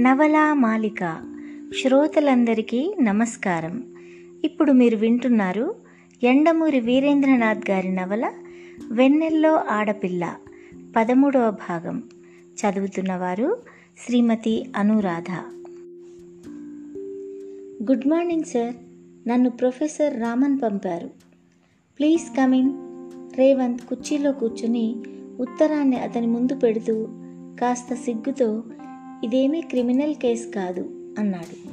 [0.00, 1.32] నవలా మాలిక.
[1.82, 3.84] శ్రోతలందరికీ నమస్కారం.
[4.44, 5.74] ఇప్పుడు మీరు వింటున్నారు
[6.22, 8.32] ఎండమూరి వీరేంద్రనాథ్ గారి నవల
[8.90, 10.34] వెన్నెల్లో ఆడపిల్ల
[10.96, 12.02] పదమూడవ భాగం.
[12.44, 13.56] చదువుతున్నవారు
[14.06, 15.30] Srimati Anuradha.
[17.90, 18.74] Good morning sir.
[19.28, 21.10] నన్ను ప్రొఫెసర్ రామన్ పంపారు.
[21.98, 22.72] ప్లీజ్ కమిన్
[23.38, 24.96] రేవంత్ కుర్చీలో కూర్చుని
[25.38, 27.08] ఉత్తరాన్ని అతని ముందు పెడుతూ
[27.60, 28.62] కాస్త సిగ్గుతో
[29.24, 31.68] ఇదేమీ క్రిమినల్ కేస్ కాదు అన్నాడు.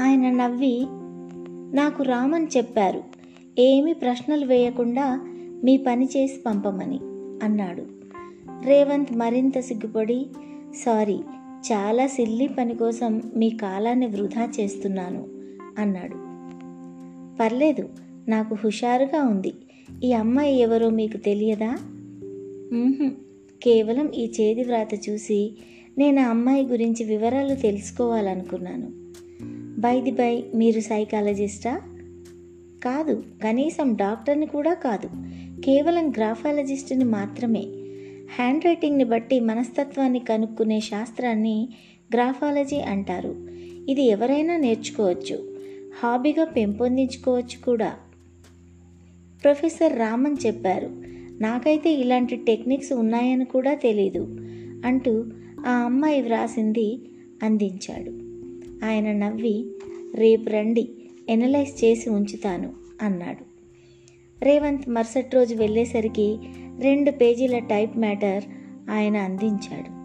[0.00, 0.86] ఆయన నవ్వి
[1.76, 3.02] నాకు రామన్ చెప్పారు
[3.58, 5.20] ఏమీ ప్రశ్నలు వేయకుండా
[5.64, 6.98] మీ పని చేసి పంపమని
[7.44, 7.82] అన్నాడు.
[8.66, 10.26] రేవంత్ మరింత సిగ్గుపడి
[10.74, 11.20] సారీ
[11.72, 15.28] చాలా సిల్లీ పని కోసం మీ కాలాన్ని వృధా చేస్తున్నాను
[15.78, 16.32] అన్నాడు.
[17.40, 17.88] పర్లేదు
[18.28, 19.52] నాకు హుషారుగా ఉంది.
[20.04, 21.78] ఈ అమ్మాయి ఎవరో మీకు తెలియదా?
[23.62, 25.52] కేవలం ఈ చేతి వ్రాత చూసి
[25.98, 28.90] నేను ఆ అమ్మాయి గురించి వివరాలు తెలుసుకోవాలనుకున్నాను.
[29.80, 31.80] బైది బై మీరు సైకాలజిస్టా?
[32.84, 35.08] కాదు కనీసం డాక్టర్ని కూడా కాదు.
[35.60, 37.64] కేవలం గ్రాఫాలజిస్ట్ని మాత్రమే.
[38.36, 41.68] హ్యాండ్ రైటింగ్ని బట్టి మనస్తత్వాన్ని కనుక్కునే శాస్త్రాన్ని
[42.14, 43.48] గ్రాఫాలజీ అంటారు.
[43.88, 45.56] ఇది ఎవరైనా నేర్చుకోవచ్చు.
[46.02, 47.92] హాబీగా పెంపొందించుకోవచ్చు కూడా.
[49.44, 50.90] ప్రొఫెసర్ రామన్ చెప్పారు
[51.40, 54.24] నాకైతే ఇలాంటి టెక్నిక్స్ ఉన్నాయని కూడా తెలీదు
[54.84, 55.24] అంటూ
[55.66, 57.00] ఆ అమ్మాయి వ్రాసింది
[57.42, 58.10] అందించాడు.
[58.86, 59.66] ఆయన నవ్వి
[60.14, 60.88] రేపు రండి
[61.28, 63.52] ఎనలైజ్ చేసి ఉంచుతాను అన్నాడు.
[64.44, 66.38] రేవంత్ మరుసటి రోజు వెళ్ళేసరికి
[66.80, 68.44] రెండు పేజీల టైప్ మ్యాటర్
[68.90, 70.02] ఆయన అందించాడు.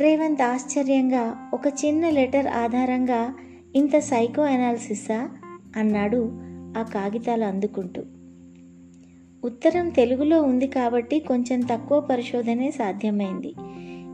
[0.00, 3.34] రేవంత్ ఆశ్చర్యంగా ఒక చిన్న లెటర్ ఆధారంగా
[3.76, 5.30] ఇంత సైకో అనాలిసిసా
[5.76, 6.30] అన్నాడు
[6.78, 8.02] ఆ కాగితాలు అందుకుంటూ.
[9.44, 13.54] ఉత్తరం తెలుగులో ఉంది కాబట్టి కొంచెం తక్కువ పరిశోధనే సాధ్యమైంది.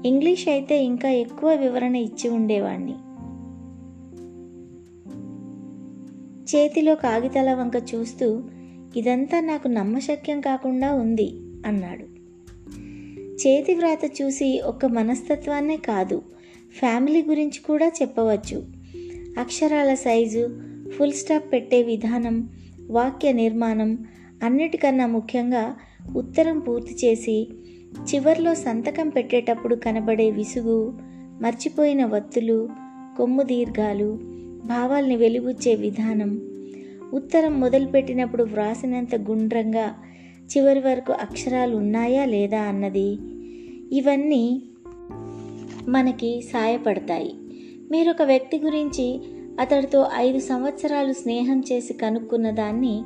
[0.07, 2.95] ఇంగ్లీష్ అయితే ఇంకా ఎక్కువ వివరణ ఇచ్చి ఉండేవాణ్ణి.
[6.43, 8.43] చేతిలో కాగితాల వంక చూస్తూ
[8.97, 11.33] ఇదంతా నాకు నమ్మశక్యం కాకుండా ఉంది
[11.67, 12.19] అన్నాడు.
[13.33, 16.23] చేతి వ్రాత చూసి ఒక మనస్తత్వాన్నే కాదు
[16.79, 18.65] ఫ్యామిలీ గురించి కూడా చెప్పవచ్చు.
[19.39, 20.61] అక్షరాల సైజు
[20.99, 22.49] ఫుల్ స్టాప్ పెట్టే విధానం
[22.91, 24.05] వాక్య నిర్మాణం
[24.43, 25.77] అన్నిటికన్నా ముఖ్యంగా
[26.17, 27.49] ఉత్తరం పూర్తి చేసి
[27.97, 30.99] చివర్లో సంతకం పెట్టేటప్పుడు కనబడే విసుగు
[31.43, 32.69] మర్చిపోయిన వత్తులు
[33.17, 34.19] కొమ్ము దీర్ఘాలు
[34.65, 36.41] భావాల్ని వెలిబుచ్చే విధానం.
[37.15, 39.95] ఉత్తరం మొదలుపెట్టినప్పుడు వ్రాసినంత గుండ్రంగా
[40.57, 43.19] చివరి వరకు అక్షరాలు ఉన్నాయా లేదా అన్నది.
[43.93, 44.63] ఇవన్నీ
[45.89, 47.35] మనకి సాయపడతాయి.
[47.91, 49.21] మీరు ఒక వ్యక్తి గురించి
[49.61, 53.03] అతడితో ఐదు సంవత్సరాలు స్నేహం చేసి కనుక్కున్న దాన్ని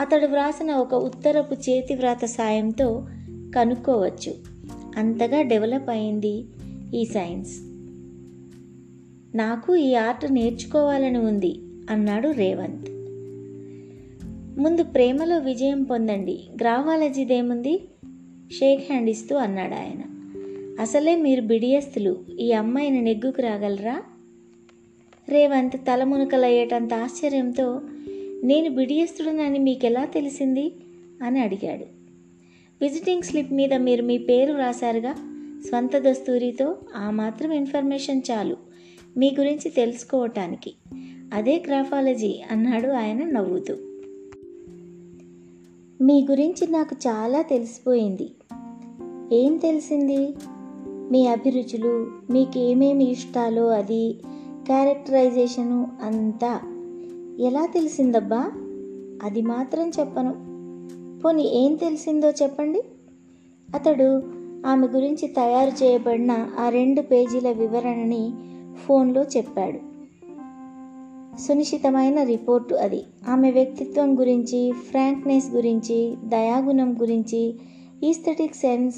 [0.00, 3.06] అతడు వ్రాసిన ఒక ఉత్తరపు చేతి వ్రాత సాయంతో
[3.54, 4.34] కనుక్కోవచ్చు.
[4.96, 6.44] అంతగా డెవలప్ అయింది
[6.94, 7.60] ఈ సైన్స్.
[9.36, 11.58] నాకు ఈ ఆర్ట్ నేర్చుకోవాలని ఉంది
[11.90, 12.90] అన్నాడు రేవంత్.
[14.60, 16.40] ముందు ప్రేమలో విజయం పొందండి.
[16.60, 17.88] గ్రావాలజీదేముంది
[18.52, 20.02] షేక్ హ్యాండ్ ఇస్తూ అన్నాడు ఆయన.
[20.80, 24.02] అసలే మీరు బిడియస్తులు ఈ అమ్మాయిని నెగ్గుకు రాగలరా?
[25.28, 27.80] రేవంత్ తలమునకలయ్యేటంత ఆశ్చర్యంతో
[28.44, 30.72] నేను బిడియస్తుడనని మీకెలా తెలిసింది?
[31.22, 32.03] అని అడిగాడు.
[32.82, 35.14] విజిటింగ్ స్లిప్ మీద మీరు మీ పేరు రాశారుగా
[35.68, 38.56] స్వంత దస్తూరితో ఆ మాత్రం ఇన్ఫర్మేషన్ చాలు
[39.16, 40.74] మీ గురించి తెలుసుకోవటానికి.
[41.34, 43.74] అదే గ్రాఫాలజీ అన్నాడు ఆయన నవ్వుతూ.
[46.04, 48.30] మీ గురించి నాకు చాలా తెలిసిపోయింది.
[49.32, 50.34] ఏం తెలిసింది?
[51.10, 54.18] మీ అభిరుచులు మీకు ఏమేమి ఇష్టాలో అది
[54.66, 56.60] క్యారెక్టరైజేషను అంతా.
[57.40, 58.52] ఎలా తెలిసిందబ్బా?
[59.22, 60.53] అది మాత్రం చెప్పను.
[61.24, 62.82] పోని ఏం తెలిసిందో చెప్పండి.
[63.74, 64.22] అతడు
[64.66, 68.32] ఆమె గురించి తయారు చేయబడిన ఆ రెండు పేజీల వివరణని
[68.86, 69.78] ఫోన్లో చెప్పాడు.
[71.36, 73.02] సునిశ్చితమైన రిపోర్టు అది.
[73.28, 77.54] ఆమె వ్యక్తిత్వం గురించి ఫ్రాంక్నెస్ గురించి దయాగుణం గురించి
[78.04, 78.96] aesthetic sense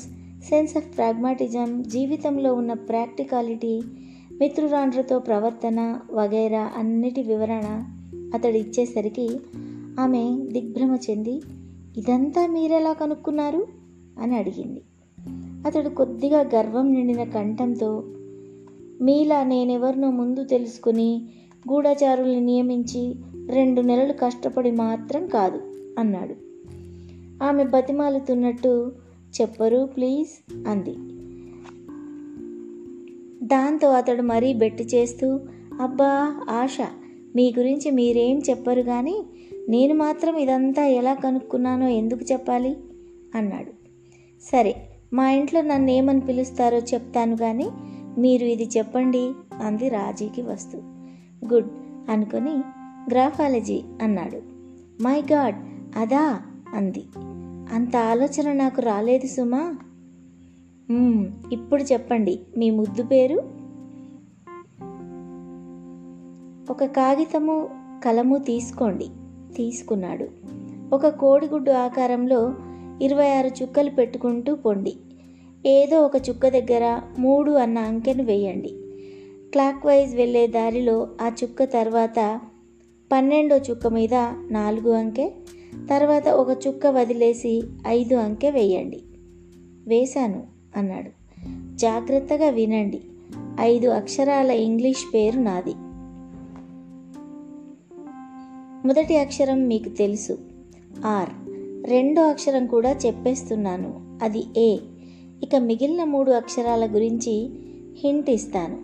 [0.48, 3.82] sense of pragmatism జీవితంలో ఉన్న ప్రాక్టికాలిటీ
[4.32, 7.84] మిత్రురాండ్రతో ప్రవర్తన వగైరా అన్నిటి వివరణ
[8.34, 9.28] అతడు ఇచ్చేసరికి
[10.00, 11.40] ఆమె దిగ్భ్రమ చెంది
[11.96, 13.66] ఇదంతా మీరెలా కనుక్కున్నారు?
[14.20, 14.82] అని అడిగింది.
[15.66, 18.04] అతడు కొద్దిగా గర్వం నిండిన కంఠంతో
[19.00, 21.28] మీలా నేనెవరినో ముందు తెలుసుకుని
[21.70, 23.14] గూఢచారుల్ని నియమించి
[23.50, 25.56] రెండు నెలలు కష్టపడి మాత్రం కాదు
[25.98, 26.34] అన్నాడు.
[27.44, 28.92] ఆమె బతిమాలుతున్నట్టు
[29.40, 30.94] చెప్పరు ప్లీజ్ అంది.
[33.46, 35.40] దాంతో అతడు మరీ బెట్టి చేస్తూ
[35.80, 36.78] అబ్బా ఆశ
[37.36, 39.24] మీ గురించి మీరేం చెప్పరు కానీ
[39.68, 42.76] నేను మాత్రం ఇదంతా ఎలా కనుక్కున్నానో ఎందుకు చెప్పాలి?
[43.34, 43.72] అన్నాడు.
[44.42, 47.70] సరే మా ఇంట్లో నన్ను ఏమని పిలుస్తారో చెప్తాను కానీ
[48.18, 49.32] మీరు ఇది చెప్పండి
[49.62, 50.78] అంది రాజీకి వస్తూ.
[51.52, 51.70] గుడ్
[52.10, 52.50] అనుకొని
[53.10, 54.42] గ్రాఫాలజీ అన్నాడు.
[55.02, 55.56] మై గాడ్
[55.98, 56.40] అదా?
[56.74, 57.04] అంది.
[57.74, 59.74] అంత ఆలోచన నాకు రాలేదు సుమా.
[61.52, 63.38] ఇప్పుడు చెప్పండి మీ ముద్దు పేరు?
[66.70, 67.68] ఒక కాగితము
[68.04, 69.08] కలము తీసుకోండి.
[69.54, 70.28] తీసుకున్నాడు.
[70.94, 72.54] ఒక కోడిగుడ్డు ఆకారంలో
[73.02, 74.96] ఇరవై ఆరు చుక్కలు పెట్టుకుంటూ పొండి.
[75.66, 78.70] ఏదో ఒక చుక్క దగ్గర మూడు అన్న అంకెను వేయండి.
[79.50, 82.40] క్లాక్ వైజ్ వెళ్ళే దారిలో ఆ చుక్క తర్వాత
[83.12, 84.14] పన్నెండో చుక్క మీద
[84.50, 85.30] నాలుగు అంకె
[85.90, 89.00] తర్వాత ఒక చుక్క వదిలేసి ఐదు అంకె వేయండి.
[89.88, 90.42] వేశాను
[90.76, 91.10] అన్నాడు.
[91.76, 93.00] జాగ్రత్తగా వినండి.
[93.60, 95.74] ఐదు అక్షరాల ఇంగ్లీష్ పేరు నాది.
[98.86, 100.38] మొదటి అక్షరం మీకు తెలుసు.
[101.06, 101.28] ఆర్.
[101.90, 104.18] రెండో అక్షరం కూడా చెప్పేస్తున్నాను.
[104.22, 104.78] అది ఏ.
[105.42, 107.50] ఇక మిగిలిన మూడు అక్షరాల గురించి
[108.04, 108.78] హింట్ ఇస్తాను.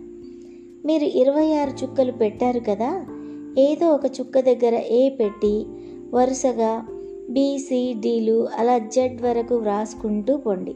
[0.87, 3.05] మీరు ఇరవై ఆరు చుక్కలు పెట్టారు కదా?
[3.57, 5.65] ఏదో ఒక చుక్క దగ్గర ఏ పెట్టి
[6.13, 6.87] వరుసగా
[7.29, 10.75] బీసీడీలు అలా జెడ్ వరకు వ్రాసుకుంటూ పొండి.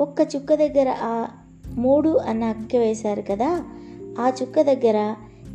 [0.00, 1.26] ఒక్క చుక్క దగ్గర ఆ
[1.74, 3.64] మూడు అన్న అక్క వేశారు కదా?
[4.18, 5.14] ఆ చుక్క దగ్గర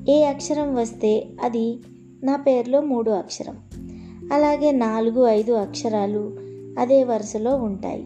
[0.09, 1.77] ఏ అక్షరం వస్తే అది
[2.23, 3.57] నా పేరులో మూడు అక్షరం.
[4.33, 6.37] అలాగే నాలుగు ఐదు అక్షరాలు
[6.79, 8.05] అదే వరుసలో ఉంటాయి.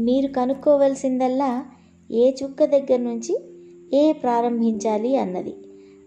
[0.00, 1.64] మీరు కనుక్కోవలసిందల్లా
[2.10, 3.44] ఏ చుక్క దగ్గర నుంచి
[3.92, 5.54] ఏ ప్రారంభించాలి అన్నది.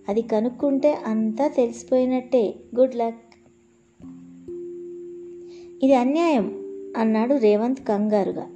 [0.09, 2.55] అది కనుక్కుంటే అంతా తెలిసిపోయినట్టే.
[2.79, 3.21] Good luck.
[5.83, 6.63] ఇది అన్యాయం
[6.97, 8.47] అన్నాడు రేవంత్ కంగారుగా.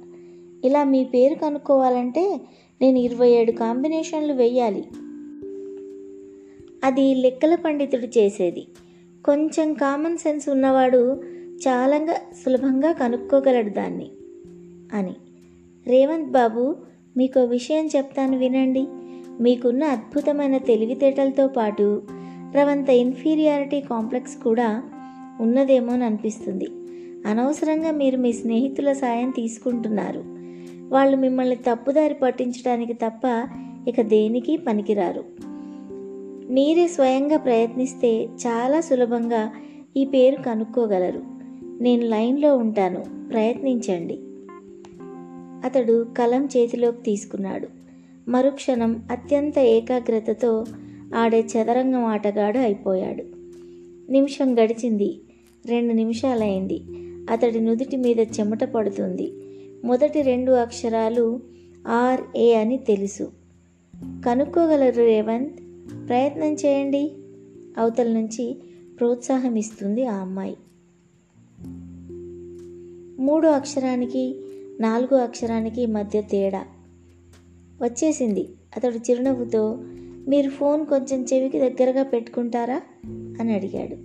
[0.64, 2.40] ఇలా మీ పేరు కనుక్కోవాలంటే
[2.80, 4.84] నేను ఇరవై ఏడు కాంబినేషన్లు వెయ్యాలి
[6.84, 8.66] అది లెక్కల పండితుడు చేసేది.
[9.24, 11.22] కొంచెం కామన్ సెన్స్ ఉన్నవాడు
[11.68, 12.06] చాలా
[12.44, 14.10] సులభంగా కనుక్కోగలడు దాన్ని
[14.92, 15.14] అని.
[15.86, 16.76] రేవంత్ బాబు
[17.16, 18.86] మీకు విషయం చెప్తాను వినండి.
[19.40, 22.02] మీకున్న అద్భుతమైన తెలివితేటలతో పాటు
[22.54, 24.82] రవంత ఇన్ఫీరియారిటీ కాంప్లెక్స్ కూడా
[25.40, 26.68] ఉన్నదేమోననిపిస్తుంది
[27.26, 30.24] అనవసరంగా మీరు మీ స్నేహితుల సాయం తీసుకుంటున్నారు.
[30.88, 33.48] వాళ్ళు మిమ్మల్ని తప్పుదారి పట్టించడానికి తప్ప
[33.88, 35.24] ఇక దేనికి పనికిరారు.
[36.50, 39.52] మీరే స్వయంగా ప్రయత్నిస్తే చాలా సులభంగా
[39.96, 41.22] ఈ పేరు కనుక్కోగలరు.
[41.82, 43.28] నేను లైన్లో ఉంటాను.
[43.28, 44.18] ప్రయత్నించండి.
[45.66, 47.68] అతడు కలం చేతిలోకి తీసుకున్నాడు.
[48.28, 50.64] మరుక్షణం అత్యంత ఏకాగ్రతతో
[51.16, 53.24] ఆడే చదరంగం ఆటగాడు అయిపోయాడు.
[54.12, 55.20] నిమిషం గడిచింది.
[55.66, 56.80] రెండు నిమిషాలైంది.
[57.30, 59.32] అతడి నుదుటి మీద చెమట పడుతుంది.
[59.84, 61.40] మొదటి రెండు అక్షరాలు
[61.88, 63.32] ఆర్ఏ అని తెలుసు.
[63.96, 65.61] కనుక్కోగలరు రేవంత్?
[66.08, 67.12] ప్రయత్నం చేయండి.
[67.78, 68.56] అవతల నుంచి
[68.98, 70.56] ప్రోత్సాహం ఇస్తుంది ఆ అమ్మాయి.
[73.22, 74.40] మూడో అక్షరానికి
[74.80, 76.64] నాలుగో అక్షరానికి మధ్య తేడా.
[77.82, 78.48] వచ్చేసింది.
[78.76, 79.78] అతడు చిరునవ్వుతో
[80.28, 82.80] మీరు ఫోన్ కొంచెం చెవికి దగ్గరగా పెట్టుకుంటారా?
[83.40, 83.96] అని అడిగాడు.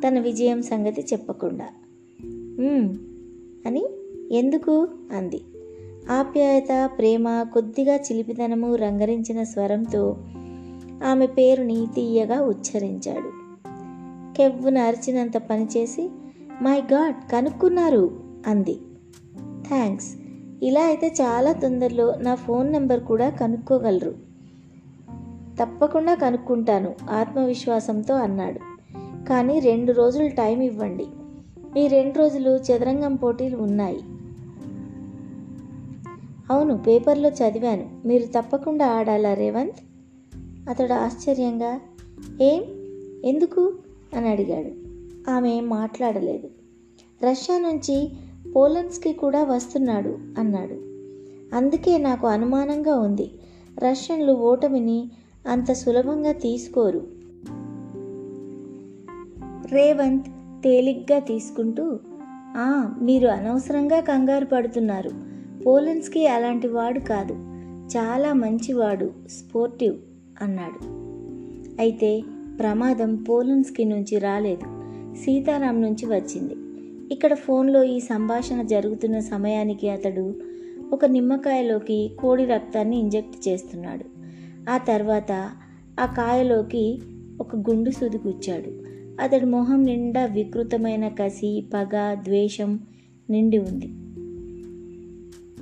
[0.00, 1.68] తన విజయం సంగతి చెప్పకుండా.
[3.66, 3.84] అని
[4.32, 4.88] ఎందుకు?
[5.12, 5.40] అంది.
[6.10, 10.16] ఆప్యాయత ప్రేమ కొద్దిగా చిలిపితనము రంగరించిన స్వరంతో
[11.04, 13.32] ఆమె పేరుని తీయగా ఉచ్చరించాడు.
[14.36, 16.10] కెవ్వున అరిచినంత పనిచేసి
[16.62, 18.80] మై గాడ్ కనుక్కున్నారు అంది.
[19.68, 20.16] థ్యాంక్స్
[20.62, 24.14] ఇలా అయితే చాలా తొందరలో నా ఫోన్ నెంబర్ కూడా కనుక్కోగలరు.
[25.60, 28.60] తప్పకుండా కనుక్కుంటాను ఆత్మవిశ్వాసంతో అన్నాడు.
[29.28, 31.06] కానీ రెండు రోజులు టైం ఇవ్వండి.
[31.78, 34.00] ఈ రెండు రోజులు చదరంగం పోటీలు ఉన్నాయి.
[36.50, 37.88] అవును పేపర్లో చదివాను.
[38.04, 39.89] మీరు తప్పకుండా ఆడాలా రేవంత్?
[40.68, 41.80] అతడు ఆశ్చర్యంగా
[42.42, 42.62] ఏం?
[43.24, 43.74] ఎందుకు?
[44.16, 44.90] అని అడిగాడు.
[45.30, 46.50] ఆమె ఏం మాట్లాడలేదు.
[47.30, 48.10] రష్యా నుంచి
[48.56, 50.74] పోలండ్స్కి కూడా వస్తున్నాడు అన్నాడు.
[51.56, 53.30] అందుకే నాకు అనుమానంగా ఉంది.
[53.78, 55.10] రష్యన్లు ఓటమిని
[55.48, 57.06] అంత సులభంగా తీసుకోరు.
[59.72, 60.26] రేవంత్
[60.64, 61.98] తేలిగ్గా తీసుకుంటూ
[62.56, 65.10] "ఆ, మీరు అనవసరంగా కంగారు పడుతున్నారు.
[65.66, 67.32] పోలన్స్కి అలాంటి వాడు కాదు.
[67.96, 69.96] చాలా మంచివాడు స్పోర్టివ్.
[70.42, 70.84] అన్నాడు.
[71.80, 72.22] అయితే
[72.58, 74.80] ప్రమాదం పోలన్స్కి నుంచి రాలేదు.
[75.14, 76.54] సీతారాం నుంచి వచ్చింది.
[77.14, 80.34] ఇక్కడ ఫోన్లో ఈ సంభాషణ జరుగుతున్న సమయానికి అతడు
[80.92, 84.04] ఒక నిమ్మకాయలోకి కోడి రక్తాన్ని ఇంజెక్ట్ చేస్తున్నాడు.
[84.70, 85.32] ఆ తర్వాత
[86.00, 87.00] ఆ కాయలోకి
[87.40, 88.90] ఒక గుండు సూది గుచ్చాడు
[89.22, 92.80] అతడి మొహం నిండా వికృతమైన కసి పగ ద్వేషం
[93.30, 93.88] నిండి ఉంది.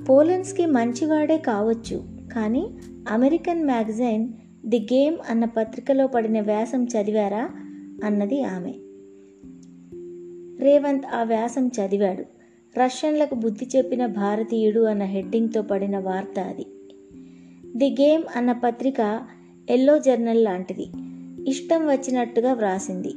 [0.05, 2.69] పోలన్స్కి మంచివాడే కావచ్చు కానీ
[3.09, 4.29] అమెరికన్ మ్యాగజైన్
[4.65, 7.49] ది గేమ్ అన్న పత్రికలో పడిన వ్యాసం చదివారా?
[8.03, 8.73] అన్నది ఆమె.
[10.63, 12.21] రేవంత్ ఆ వ్యాసం చదివాడు.
[12.79, 16.65] రష్యన్లకు బుద్ధి చెప్పిన భారతీయుడు అన్న హెడ్డింగ్తో పడిన వార్త అది.
[17.75, 19.27] ది గేమ్ అన్న పత్రిక
[19.69, 20.87] ఎల్లో జర్నల్ లాంటిది.
[21.49, 23.13] ఇష్టం వచ్చినట్టుగా వ్రాసింది.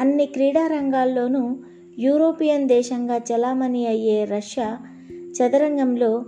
[0.00, 1.56] అన్ని క్రీడా రంగాల్లోనూ
[1.98, 4.78] యూరోపియన్ దేశంగా చలామణి అయ్యే రష్యా
[5.12, 6.24] చదరంగంలో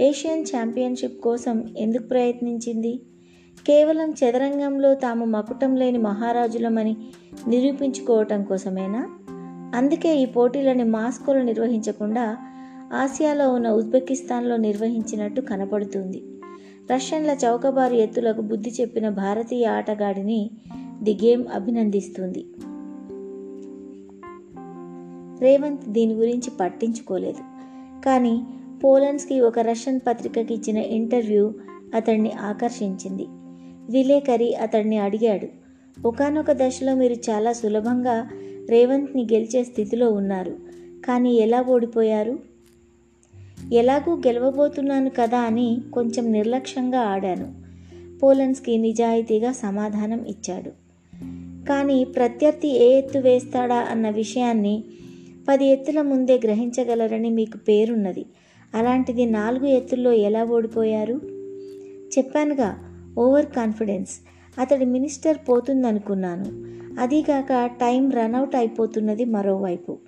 [0.00, 3.00] ఏషియన్ ఛాంపియన్షిప్ కోసం ఎందుకు ప్రయత్నించింది?
[3.66, 6.96] కేవలం చదరంగంలో తాము మకుటం లేని మహారాజులమని
[7.48, 9.08] నిరూపించుకోవటం కోసమేనా?
[9.74, 12.36] అందుకే ఈ పోటీలని మాస్కోలో నిర్వహించకుండా
[12.92, 16.22] ఆసియాలో ఉన్న ఉజ్బెకిస్తాన్లో నిర్వహించినట్టు కనపడుతుంది.
[16.92, 20.50] రష్యన్ల చౌకబారు ఎత్తులకు బుద్ధి చెప్పిన భారతీయ ఆటగాడిని
[21.02, 22.46] ది గేమ్ అభినందిస్తుంది.
[25.40, 27.40] రేవంత్ దీని గురించి పట్టించుకోలేదు.
[28.04, 28.46] కానీ
[28.84, 31.52] పోలన్స్కి ఒక రష్యన్ పత్రికకి ఇచ్చిన ఇంటర్వ్యూ
[31.94, 33.26] అతన్ని ఆకర్షించింది.
[33.92, 35.48] విలేకరి అతడిని అడిగాడు.
[36.06, 38.28] ఒకనొక దశలో మీరు చాలా సులభంగా
[38.70, 40.50] రేవంత్ని గెలిచే స్థితిలో ఉన్నారు.
[41.06, 42.38] కానీ ఎలా ఓడిపోయారు?
[43.72, 47.54] ఎలాగూ గెలవబోతున్నాను కదా అని కొంచెం నిర్లక్ష్యంగా ఆడాను.
[48.18, 50.70] పోలన్స్కి నిజాయితీగా సమాధానం ఇచ్చాడు.
[51.68, 54.84] కానీ ప్రత్యర్థి ఏ ఎత్తు వేస్తాడా అన్న విషయాన్ని
[55.48, 58.24] పది ఎత్తుల ముందే గ్రహించగలరని మీకు పేరున్నది.
[58.74, 61.20] అలాంటిది నాలుగు ఎత్తుల్లో ఎలా ఓడిపోయారు?
[62.18, 64.10] చెప్పానుగా ఓవర్ కాన్ఫిడెన్స్.
[64.60, 66.72] అతడి మినిస్టర్ పోతుందనుకున్నాను.
[67.00, 69.98] అదీగాక టైం రన్అవుట్ అయిపోతున్నది మరోవైపు.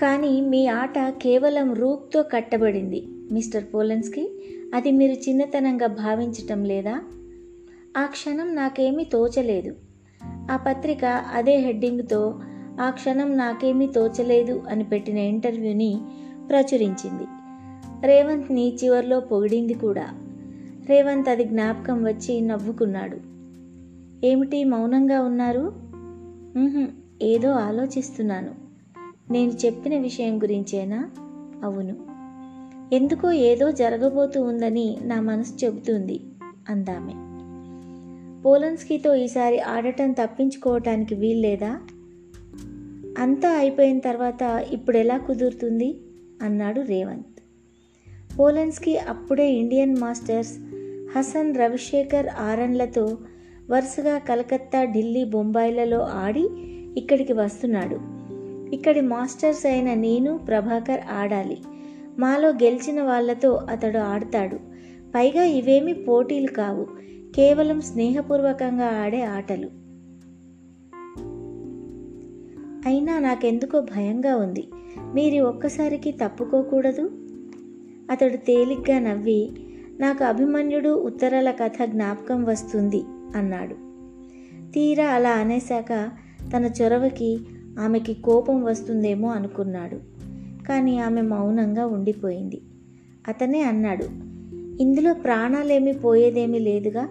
[0.00, 4.30] కానీ మీ ఆట కేవలం రూక్తో కట్టబడింది మిస్టర్ పోలెన్స్కి.
[4.74, 7.00] అది మీరు చిన్నతనంగా భావించటం లేదా?
[7.96, 9.74] ఆ క్షణం నాకేమీ తోచలేదు.
[10.24, 12.40] ఆ పత్రిక అదే హెడ్డింగ్తో
[12.80, 16.00] ఆ క్షణం నాకేమీ తోచలేదు అని పెట్టిన ఇంటర్వ్యూని
[16.48, 17.24] ప్రచురించింది.
[18.06, 20.25] రేవంత్ని చివర్లో పొగిడింది కూడా.
[20.88, 23.16] రేవంత్ అది జ్ఞాపకం వచ్చి నవ్వుకున్నాడు.
[24.26, 25.72] ఏమిటి మౌనంగా ఉన్నారు?
[27.22, 28.50] ఏదో ఆలోచిస్తున్నాను.
[29.32, 31.10] నేను చెప్పిన విషయం గురించేనా?
[31.64, 31.96] అవును.
[32.94, 36.20] ఎందుకో ఏదో జరగబోతూ ఉందని నా మనసు చెబుతుంది
[36.68, 37.12] అందామె.
[38.42, 41.80] పోలన్స్కీతో ఈసారి ఆడటం తప్పించుకోవటానికి వీల్లేదా?
[43.18, 46.00] అంతా అయిపోయిన తర్వాత ఇప్పుడు ఎలా కుదురుతుంది?
[46.42, 47.40] అన్నాడు రేవంత్.
[48.38, 50.58] పోలన్స్కి అప్పుడే ఇండియన్ మాస్టర్స్
[51.16, 53.18] హసన్ రవిశేఖర్ ఆరన్లతో
[53.70, 56.48] వరుసగా కలకత్తా ఢిల్లీ బొంబాయిలలో ఆడి
[56.96, 57.98] ఇక్కడికి వస్తున్నాడు.
[58.74, 61.58] ఇక్కడి మాస్టర్స్ అయిన నేను ప్రభాకర్ ఆడాలి.
[62.18, 64.56] మాలో గెలిచిన వాళ్ళతో అతడు ఆడతాడు.
[65.14, 66.86] పైగా ఇవేమి పోటీలు కావు.
[67.36, 69.66] కేవలం స్నేహపూర్వకంగా ఆడే ఆటలు.
[72.88, 74.68] అయినా నాకెందుకో భయంగా ఉంది.
[75.14, 77.10] మీరు ఒక్కసారికి తప్పుకోకూడదు?
[78.10, 79.50] అతడు తేలిగ్గా నవ్వి
[80.00, 83.02] నాకు అభిమన్యుడు ఉత్తరాల కథ జ్ఞాపకం వస్తుంది
[83.36, 83.74] అన్నాడు.
[84.72, 86.10] తీరా అలా అనేశాక
[86.56, 87.38] తన చొరవకి
[87.78, 89.96] ఆమెకి కోపం వస్తుందేమో అనుకున్నాడు.
[90.68, 92.60] కానీ ఆమె మౌనంగా ఉండిపోయింది.
[93.28, 94.04] అతనే అన్నాడు
[94.82, 97.02] ఇందులో ప్రాణాలేమి పోయేదేమీ లేదుగా?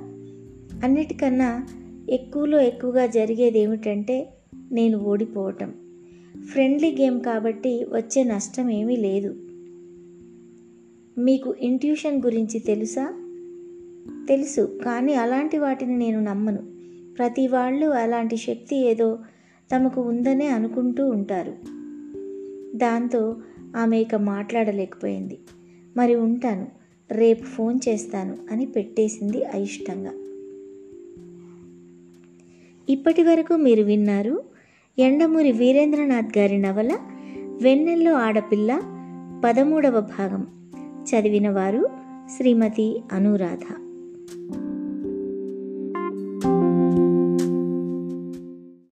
[0.84, 1.68] అన్నిటికన్నా
[2.10, 4.34] ఎక్కువలో ఎక్కువగా జరిగేది ఏమిటంటే
[4.72, 5.74] నేను ఓడిపోవటం.
[6.52, 9.36] ఫ్రెండ్లీ గేమ్ కాబట్టి వచ్చే నష్టం ఏమీ లేదు.
[11.18, 13.14] మీకు ఇంట్యూషన్ గురించి తెలుసా?
[14.30, 16.60] తెలుసు కానీ అలాంటి వాటిని నేను నమ్మను.
[17.18, 19.20] ప్రతి వాళ్ళు అలాంటి శక్తి ఏదో
[19.76, 21.54] తమకు ఉందనే అనుకుంటూ ఉంటారు.
[22.78, 23.38] దాంతో
[23.76, 25.38] ఆమె ఇక మాట్లాడలేకపోయింది.
[25.98, 26.68] మరి ఉంటాను
[27.12, 30.12] రేపు ఫోన్ చేస్తాను అని పెట్టేసింది అయిష్టంగా.
[32.90, 34.44] ఇప్పటి వరకు మీరు విన్నారు
[35.00, 36.98] ఎండమూరి వీరేంద్రనాథ్ గారి నవల
[37.62, 38.82] వెన్నెల్లో ఆడపిల్ల
[39.46, 40.55] పదమూడవ భాగం.
[41.10, 41.90] చదివిన వారు
[42.38, 43.85] శ్రీమతి అనురాధ.